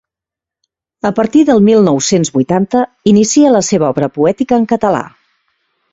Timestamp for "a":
1.09-1.11